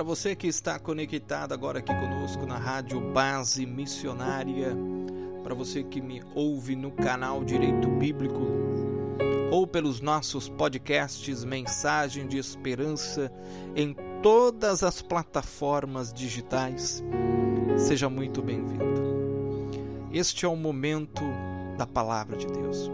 [0.00, 4.74] Para você que está conectado agora aqui conosco na Rádio Base Missionária,
[5.42, 8.40] para você que me ouve no canal Direito Bíblico
[9.50, 13.30] ou pelos nossos podcasts Mensagem de Esperança
[13.76, 17.04] em todas as plataformas digitais,
[17.76, 19.02] seja muito bem-vindo.
[20.10, 21.24] Este é o momento
[21.76, 22.90] da palavra de Deus.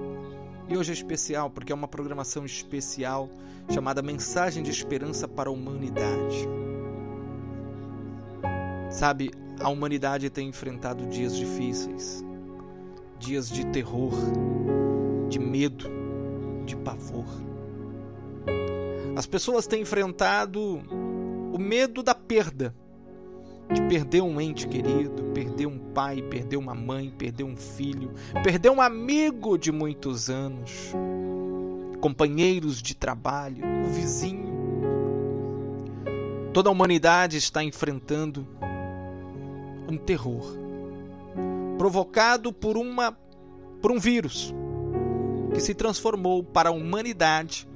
[0.68, 3.30] E hoje é especial porque é uma programação especial
[3.72, 6.48] chamada Mensagem de Esperança para a Humanidade.
[8.90, 12.24] Sabe, a humanidade tem enfrentado dias difíceis,
[13.18, 14.12] dias de terror,
[15.28, 15.86] de medo,
[16.64, 17.26] de pavor.
[19.16, 20.82] As pessoas têm enfrentado
[21.52, 22.74] o medo da perda
[23.72, 28.12] de perder um ente querido, perder um pai, perder uma mãe, perder um filho,
[28.44, 30.92] perder um amigo de muitos anos,
[32.00, 34.54] companheiros de trabalho, o vizinho.
[36.52, 38.46] Toda a humanidade está enfrentando
[39.88, 40.56] um terror
[41.78, 43.16] provocado por uma
[43.80, 44.54] por um vírus
[45.52, 47.68] que se transformou para a humanidade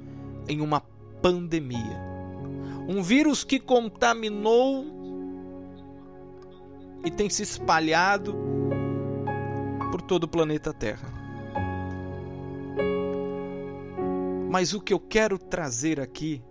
[0.47, 0.81] em uma
[1.21, 1.99] pandemia.
[2.87, 4.85] Um vírus que contaminou
[7.05, 8.35] e tem se espalhado
[9.91, 11.07] por todo o planeta Terra.
[14.49, 16.41] Mas o que eu quero trazer aqui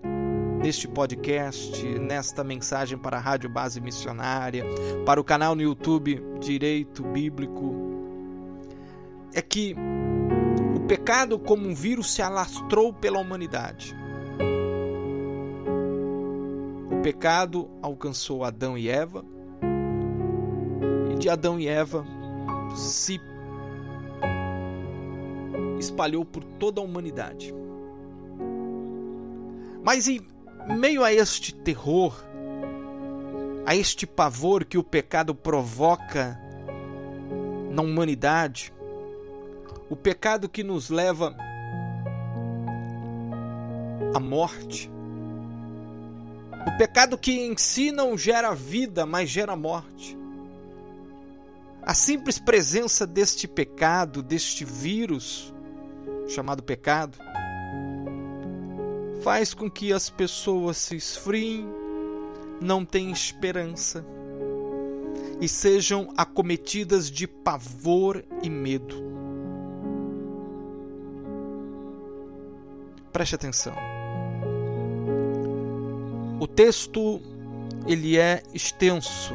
[0.63, 4.65] neste podcast, nesta mensagem para a Rádio Base Missionária,
[5.07, 7.75] para o canal no YouTube Direito Bíblico,
[9.33, 9.75] é que
[10.77, 13.97] o pecado, como um vírus, se alastrou pela humanidade.
[16.91, 19.25] O pecado alcançou Adão e Eva,
[21.21, 22.05] de Adão e Eva
[22.75, 23.21] se
[25.79, 27.55] espalhou por toda a humanidade.
[29.83, 30.21] Mas em
[30.67, 32.15] meio a este terror,
[33.67, 36.41] a este pavor que o pecado provoca
[37.71, 38.73] na humanidade,
[39.89, 41.37] o pecado que nos leva
[44.15, 44.91] à morte,
[46.67, 50.19] o pecado que em si não gera vida, mas gera morte.
[51.83, 55.55] A simples presença deste pecado, deste vírus
[56.29, 57.19] chamado pecado,
[59.23, 61.67] faz com que as pessoas se esfriem,
[62.61, 64.05] não tenham esperança
[65.41, 68.97] e sejam acometidas de pavor e medo.
[73.13, 73.75] Preste atenção.
[76.39, 77.21] O texto
[77.87, 79.35] ele é extenso,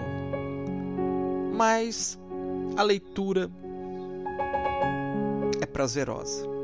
[1.53, 2.19] mas
[2.77, 3.51] a leitura
[5.61, 6.54] é prazerosa.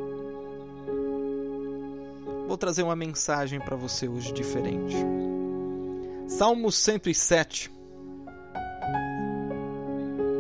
[2.52, 4.94] Vou trazer uma mensagem para você hoje diferente.
[6.28, 7.72] Salmo 107,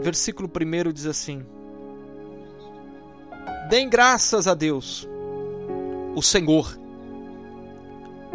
[0.02, 1.42] versículo 1 diz assim:
[3.70, 5.08] Deem graças a Deus,
[6.14, 6.78] o Senhor,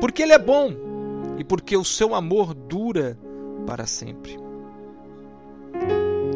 [0.01, 0.73] porque Ele é bom
[1.37, 3.19] e porque o seu amor dura
[3.67, 4.39] para sempre.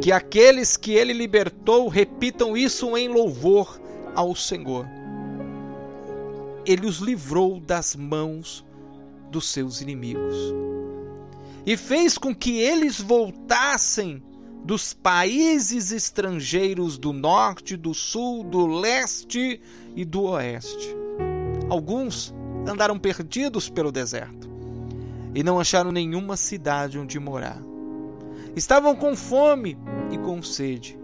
[0.03, 3.81] Que aqueles que ele libertou repitam isso em louvor
[4.15, 5.00] ao Senhor.
[6.66, 8.65] Ele os livrou das mãos
[9.31, 10.37] dos seus inimigos
[11.65, 14.22] e fez com que eles voltassem
[14.65, 19.60] dos países estrangeiros do norte, do sul, do leste
[19.94, 20.94] e do oeste.
[21.69, 22.34] Alguns
[22.69, 24.50] andaram perdidos pelo deserto
[25.34, 27.60] e não acharam nenhuma cidade onde morar.
[28.56, 29.78] Estavam com fome
[30.10, 30.98] e com sede,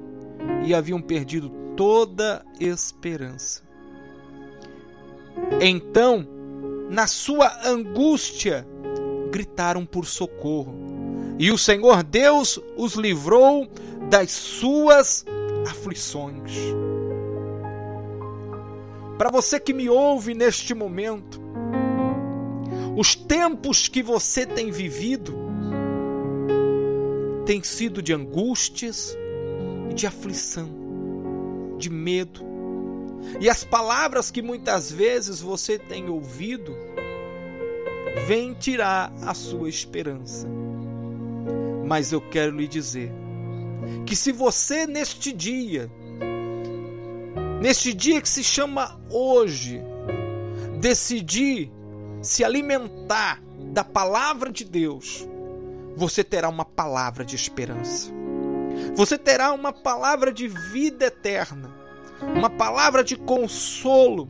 [0.64, 3.65] e haviam perdido toda esperança.
[5.60, 6.26] Então,
[6.90, 8.66] na sua angústia,
[9.30, 10.74] gritaram por socorro,
[11.38, 13.68] e o Senhor Deus os livrou
[14.08, 15.24] das suas
[15.68, 16.52] aflições.
[19.18, 21.40] Para você que me ouve neste momento,
[22.96, 25.34] os tempos que você tem vivido
[27.46, 29.16] tem sido de angústias
[29.90, 30.68] e de aflição,
[31.78, 32.55] de medo.
[33.40, 36.76] E as palavras que muitas vezes você tem ouvido
[38.26, 40.48] vêm tirar a sua esperança.
[41.86, 43.12] Mas eu quero lhe dizer
[44.06, 45.90] que se você neste dia,
[47.60, 49.80] neste dia que se chama hoje,
[50.80, 51.70] decidir
[52.22, 53.42] se alimentar
[53.72, 55.28] da palavra de Deus,
[55.96, 58.10] você terá uma palavra de esperança.
[58.94, 61.74] Você terá uma palavra de vida eterna,
[62.20, 64.28] uma palavra de consolo.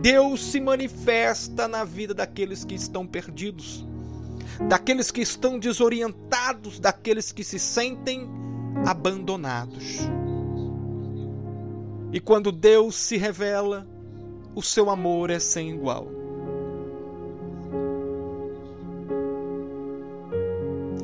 [0.00, 3.86] Deus se manifesta na vida daqueles que estão perdidos,
[4.68, 8.28] daqueles que estão desorientados, daqueles que se sentem
[8.86, 10.00] abandonados.
[12.12, 13.86] E quando Deus se revela,
[14.54, 16.06] o seu amor é sem igual.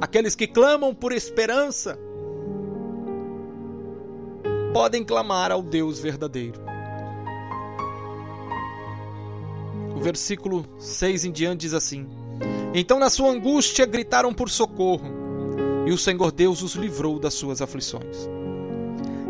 [0.00, 1.98] Aqueles que clamam por esperança
[4.72, 6.60] podem clamar ao Deus verdadeiro.
[9.96, 12.08] O versículo 6 em diante diz assim:
[12.74, 15.10] Então na sua angústia gritaram por socorro,
[15.86, 18.28] e o Senhor Deus os livrou das suas aflições.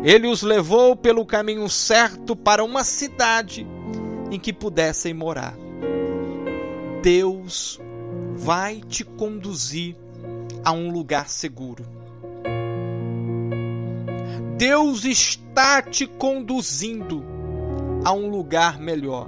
[0.03, 3.67] Ele os levou pelo caminho certo para uma cidade
[4.31, 5.55] em que pudessem morar.
[7.03, 7.79] Deus
[8.35, 9.95] vai te conduzir
[10.63, 12.00] a um lugar seguro.
[14.61, 17.25] Deus está te conduzindo
[18.05, 19.25] a um lugar melhor.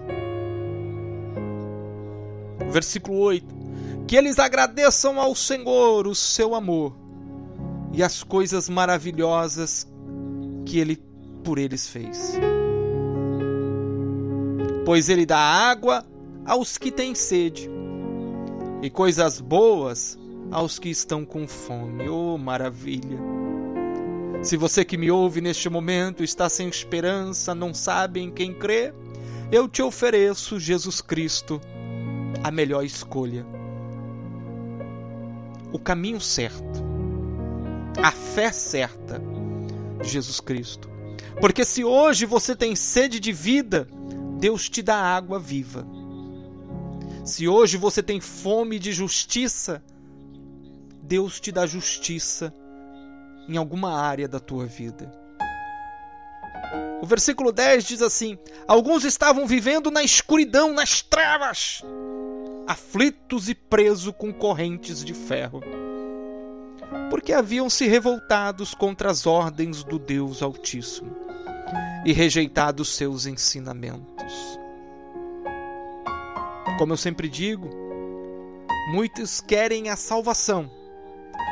[2.69, 3.47] Versículo 8:
[4.07, 6.95] Que eles agradeçam ao Senhor o seu amor
[7.91, 9.87] e as coisas maravilhosas
[10.67, 11.01] que ele
[11.43, 12.37] por eles fez
[14.85, 16.05] pois ele dá água
[16.45, 17.67] aos que têm sede
[18.83, 20.15] e coisas boas
[20.51, 22.07] aos que estão com fome.
[22.07, 23.17] Oh, maravilha!
[24.43, 28.93] Se você que me ouve neste momento está sem esperança, não sabe em quem crer,
[29.49, 31.61] eu te ofereço Jesus Cristo,
[32.43, 33.45] a melhor escolha.
[35.71, 36.83] O caminho certo,
[38.03, 39.21] a fé certa,
[40.03, 40.89] Jesus Cristo.
[41.39, 43.87] Porque se hoje você tem sede de vida,
[44.39, 45.87] Deus te dá água viva.
[47.23, 49.81] Se hoje você tem fome de justiça,
[51.01, 52.53] Deus te dá justiça
[53.47, 55.11] em alguma área da tua vida.
[57.01, 58.37] O versículo 10 diz assim:
[58.67, 61.81] Alguns estavam vivendo na escuridão, nas trevas,
[62.65, 65.61] aflitos e presos com correntes de ferro,
[67.09, 71.13] porque haviam se revoltados contra as ordens do Deus Altíssimo
[72.05, 74.57] e rejeitado seus ensinamentos.
[76.77, 77.69] Como eu sempre digo,
[78.91, 80.71] muitos querem a salvação,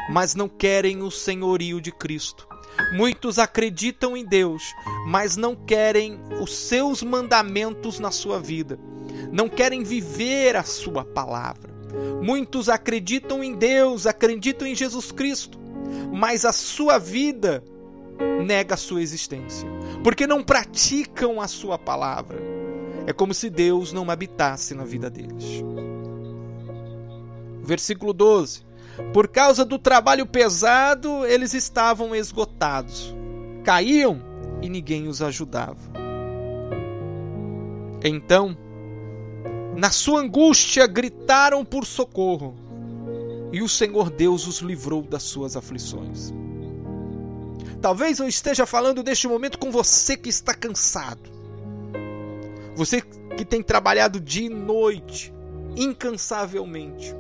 [0.10, 2.48] mas não querem o senhorio de Cristo.
[2.94, 4.64] Muitos acreditam em Deus,
[5.06, 8.80] mas não querem os seus mandamentos na sua vida.
[9.32, 11.72] Não querem viver a sua palavra.
[12.22, 15.60] Muitos acreditam em Deus, acreditam em Jesus Cristo,
[16.12, 17.64] mas a sua vida
[18.46, 19.68] nega a sua existência,
[20.04, 22.40] porque não praticam a sua palavra.
[23.06, 25.64] É como se Deus não habitasse na vida deles.
[27.64, 28.71] Versículo 12.
[29.14, 33.16] Por causa do trabalho pesado, eles estavam esgotados.
[33.64, 34.22] Caíam
[34.62, 35.92] e ninguém os ajudava.
[38.04, 38.58] Então,
[39.76, 42.56] na sua angústia, gritaram por socorro,
[43.52, 46.34] e o Senhor Deus os livrou das suas aflições.
[47.82, 51.30] Talvez eu esteja falando neste momento com você que está cansado.
[52.76, 55.34] Você que tem trabalhado dia e noite,
[55.76, 57.16] incansavelmente.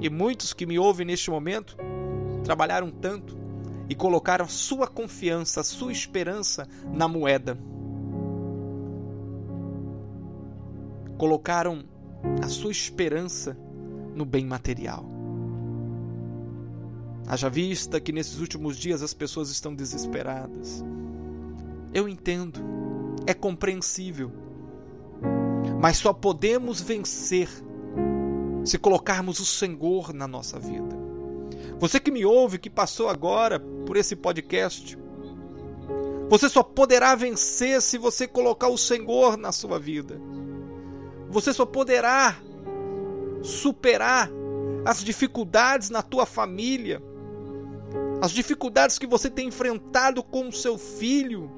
[0.00, 1.76] E muitos que me ouvem neste momento
[2.42, 3.38] trabalharam tanto
[3.88, 7.58] e colocaram a sua confiança, a sua esperança na moeda.
[11.18, 11.84] Colocaram
[12.42, 13.56] a sua esperança
[14.14, 15.04] no bem material.
[17.26, 20.84] Haja vista que nesses últimos dias as pessoas estão desesperadas.
[21.92, 22.60] Eu entendo,
[23.26, 24.32] é compreensível.
[25.80, 27.48] Mas só podemos vencer
[28.64, 30.96] se colocarmos o Senhor na nossa vida.
[31.78, 34.98] Você que me ouve, que passou agora por esse podcast,
[36.28, 40.20] você só poderá vencer se você colocar o Senhor na sua vida.
[41.28, 42.36] Você só poderá
[43.42, 44.30] superar
[44.84, 47.02] as dificuldades na tua família
[48.20, 51.50] as dificuldades que você tem enfrentado com o seu filho,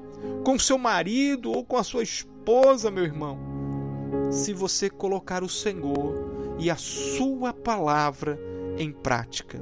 [0.45, 3.37] com o seu marido ou com a sua esposa, meu irmão.
[4.31, 8.39] Se você colocar o Senhor e a sua palavra
[8.77, 9.59] em prática.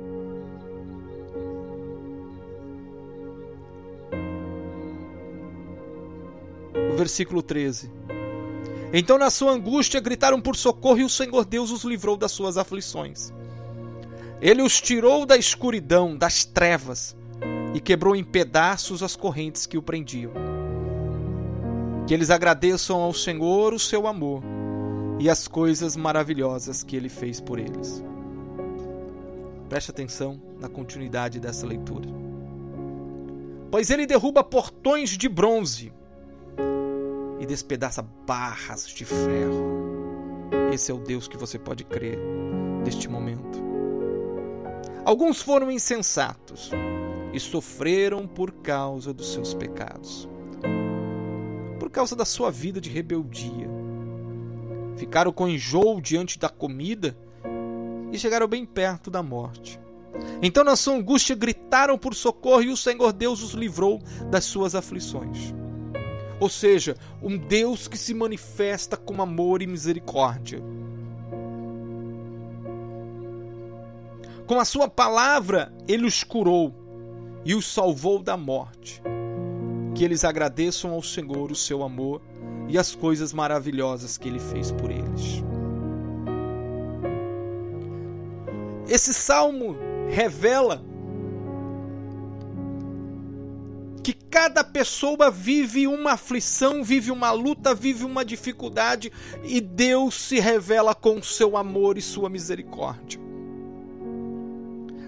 [6.96, 7.92] Versículo 13.
[8.94, 12.58] Então, na sua angústia, gritaram por socorro e o Senhor Deus os livrou das suas
[12.58, 13.34] aflições.
[14.42, 17.16] Ele os tirou da escuridão, das trevas,
[17.74, 20.32] e quebrou em pedaços as correntes que o prendiam.
[22.06, 24.44] Que eles agradeçam ao Senhor o seu amor
[25.22, 28.04] e as coisas maravilhosas que ele fez por eles.
[29.70, 32.10] Preste atenção na continuidade dessa leitura.
[33.70, 35.94] Pois ele derruba portões de bronze
[37.40, 40.50] e despedaça barras de ferro.
[40.74, 42.18] Esse é o Deus que você pode crer
[42.84, 43.63] neste momento.
[45.06, 46.72] Alguns foram insensatos
[47.32, 50.28] e sofreram por causa dos seus pecados,
[51.80, 53.81] por causa da sua vida de rebeldia.
[54.96, 57.18] Ficaram com enjoo diante da comida
[58.12, 59.80] e chegaram bem perto da morte.
[60.42, 64.76] Então, na sua angústia, gritaram por socorro e o Senhor Deus os livrou das suas
[64.76, 65.54] aflições.
[66.40, 70.62] Ou seja, um Deus que se manifesta com amor e misericórdia.
[74.48, 76.74] Com a sua palavra, ele os curou
[77.46, 79.02] e os salvou da morte.
[79.96, 82.22] Que eles agradeçam ao Senhor o seu amor
[82.72, 85.44] e as coisas maravilhosas que ele fez por eles.
[88.88, 89.75] Esse salmo
[90.10, 90.82] revela
[94.01, 99.12] que cada pessoa vive uma aflição, vive uma luta, vive uma dificuldade
[99.44, 103.20] e Deus se revela com seu amor e sua misericórdia.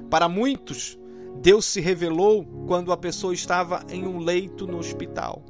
[0.10, 1.00] Para muitos,
[1.42, 5.44] Deus se revelou quando a pessoa estava em um leito no hospital,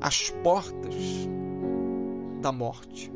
[0.00, 0.94] às portas
[2.40, 3.12] da morte.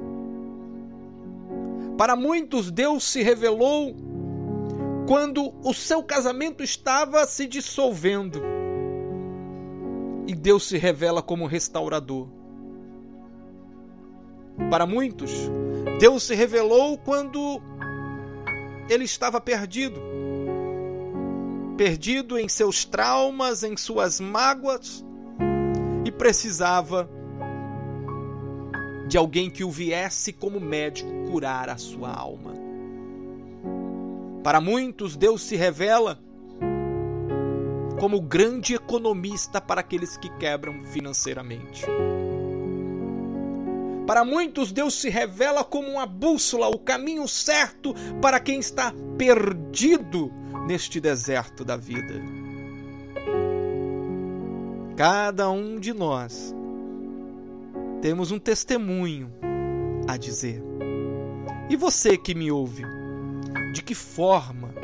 [1.96, 3.94] Para muitos, Deus se revelou
[5.06, 8.40] quando o seu casamento estava se dissolvendo.
[10.26, 12.28] E Deus se revela como restaurador.
[14.70, 15.30] Para muitos,
[15.99, 17.60] Deus se revelou quando
[18.88, 20.00] ele estava perdido.
[21.76, 25.04] Perdido em seus traumas, em suas mágoas,
[26.04, 27.09] e precisava
[29.09, 32.54] de alguém que o viesse como médico curar a sua alma.
[34.42, 36.19] Para muitos, Deus se revela
[37.99, 41.85] como o grande economista para aqueles que quebram financeiramente.
[44.07, 50.33] Para muitos, Deus se revela como uma bússola, o caminho certo para quem está perdido
[50.66, 52.39] neste deserto da vida.
[54.97, 56.54] Cada um de nós
[58.02, 59.32] temos um testemunho
[60.09, 60.62] a dizer.
[61.68, 62.82] E você que me ouve,
[63.73, 64.75] de que forma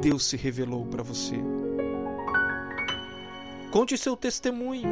[0.00, 1.36] Deus se revelou para você?
[3.70, 4.88] Conte seu testemunho.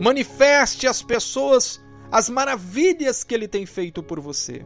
[0.00, 4.64] Manifeste às pessoas as maravilhas que ele tem feito por você.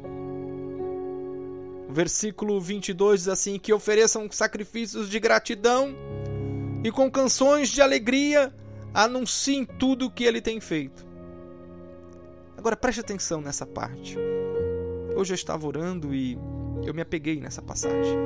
[1.88, 5.94] Versículo 22 diz assim: Que ofereçam sacrifícios de gratidão
[6.86, 8.54] e com canções de alegria
[8.94, 11.04] anunciem tudo o que ele tem feito.
[12.56, 14.16] Agora preste atenção nessa parte.
[15.10, 16.38] Eu estava orando e
[16.84, 18.16] eu me apeguei nessa passagem.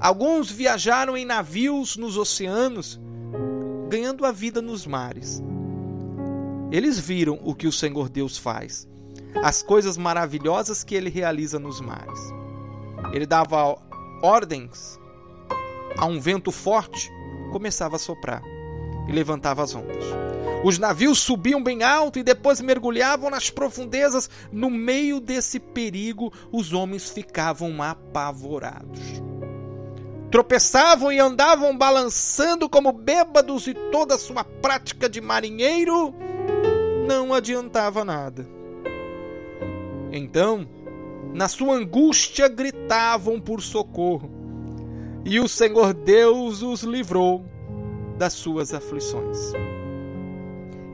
[0.00, 2.98] Alguns viajaram em navios nos oceanos,
[3.90, 5.42] ganhando a vida nos mares.
[6.72, 8.88] Eles viram o que o Senhor Deus faz,
[9.44, 12.32] as coisas maravilhosas que ele realiza nos mares.
[13.12, 13.76] Ele dava
[14.22, 14.98] ordens
[15.96, 17.10] a um vento forte,
[17.50, 18.42] começava a soprar
[19.08, 20.04] e levantava as ondas.
[20.64, 24.28] Os navios subiam bem alto e depois mergulhavam nas profundezas.
[24.50, 29.00] No meio desse perigo, os homens ficavam apavorados.
[30.30, 36.14] Tropeçavam e andavam balançando como bêbados, e toda a sua prática de marinheiro
[37.06, 38.46] não adiantava nada.
[40.12, 40.68] Então,
[41.32, 44.30] na sua angústia, gritavam por socorro,
[45.28, 47.44] e o Senhor Deus os livrou
[48.16, 49.52] das suas aflições.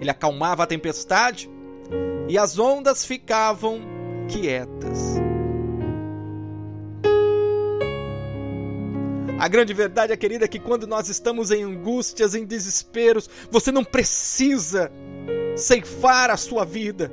[0.01, 1.49] Ele acalmava a tempestade
[2.29, 3.81] e as ondas ficavam
[4.29, 5.21] quietas.
[9.39, 13.71] A grande verdade, é, querida, é que quando nós estamos em angústias, em desesperos, você
[13.71, 14.91] não precisa
[15.57, 17.11] ceifar a sua vida.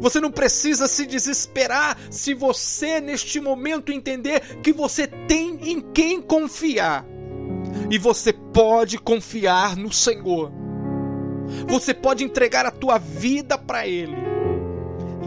[0.00, 6.20] Você não precisa se desesperar se você, neste momento, entender que você tem em quem
[6.20, 7.06] confiar.
[7.90, 10.50] E você pode confiar no Senhor.
[11.68, 14.16] Você pode entregar a tua vida para Ele.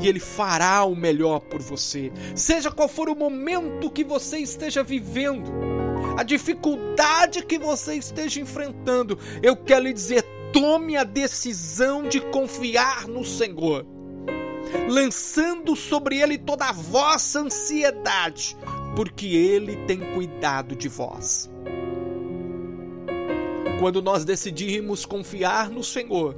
[0.01, 2.11] E Ele fará o melhor por você.
[2.35, 5.51] Seja qual for o momento que você esteja vivendo,
[6.17, 13.07] a dificuldade que você esteja enfrentando, eu quero lhe dizer: tome a decisão de confiar
[13.07, 13.85] no Senhor,
[14.89, 18.55] lançando sobre Ele toda a vossa ansiedade,
[18.95, 21.49] porque Ele tem cuidado de vós.
[23.79, 26.35] Quando nós decidimos confiar no Senhor,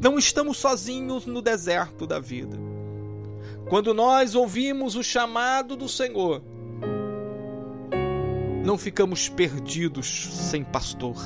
[0.00, 2.58] não estamos sozinhos no deserto da vida.
[3.68, 6.42] Quando nós ouvimos o chamado do Senhor,
[8.64, 11.16] não ficamos perdidos sem pastor.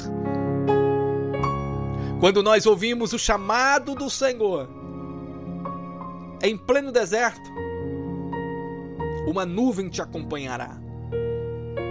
[2.20, 4.68] Quando nós ouvimos o chamado do Senhor,
[6.46, 7.50] em pleno deserto,
[9.26, 10.78] uma nuvem te acompanhará.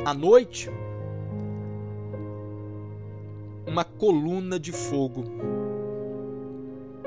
[0.05, 0.69] À noite,
[3.67, 5.25] uma coluna de fogo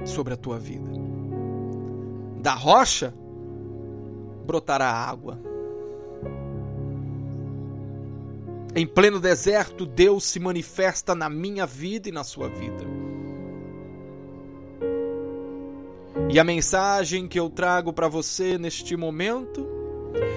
[0.04, 0.90] sobre a tua vida.
[2.42, 3.14] Da rocha
[4.44, 5.40] brotará água.
[8.76, 12.97] Em pleno deserto, Deus se manifesta na minha vida e na sua vida.
[16.30, 19.66] E a mensagem que eu trago para você neste momento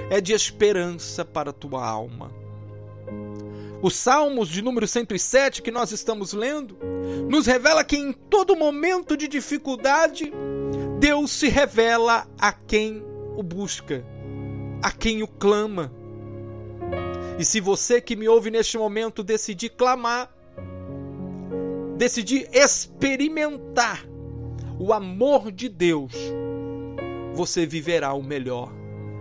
[0.09, 2.31] é de esperança para a tua alma.
[3.81, 6.77] Os Salmos de número 107 que nós estamos lendo
[7.29, 10.31] nos revela que em todo momento de dificuldade,
[10.99, 13.03] Deus se revela a quem
[13.35, 14.05] o busca,
[14.81, 15.91] a quem o clama.
[17.37, 20.31] E se você que me ouve neste momento decidir clamar,
[21.97, 24.10] decidir experimentar
[24.79, 26.13] o amor de Deus,
[27.33, 28.71] você viverá o melhor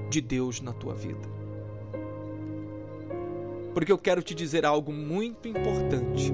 [0.08, 1.28] de Deus na tua vida.
[3.72, 6.32] Porque eu quero te dizer algo muito importante,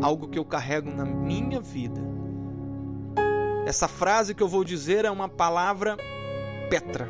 [0.00, 2.00] algo que eu carrego na minha vida.
[3.66, 5.96] Essa frase que eu vou dizer é uma palavra
[6.68, 7.08] Petra.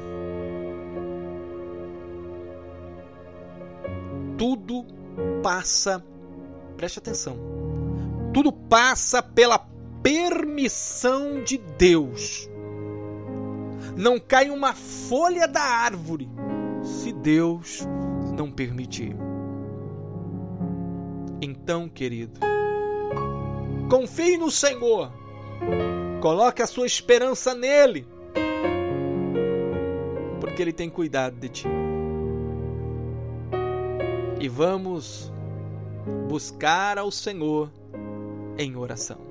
[4.38, 4.86] Tudo
[5.42, 6.02] passa,
[6.76, 7.36] preste atenção,
[8.32, 9.58] tudo passa pela
[10.02, 12.48] permissão de Deus.
[13.96, 16.28] Não cai uma folha da árvore
[16.82, 17.86] se Deus
[18.36, 19.16] não permitir.
[21.42, 22.40] Então, querido,
[23.88, 25.12] confie no Senhor,
[26.20, 28.06] coloque a sua esperança nele,
[30.40, 31.68] porque Ele tem cuidado de ti.
[34.38, 35.32] E vamos
[36.28, 37.70] buscar ao Senhor
[38.56, 39.29] em oração.